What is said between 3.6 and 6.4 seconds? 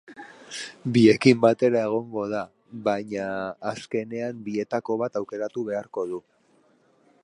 azkenean bietako bat aukeratu beharko du.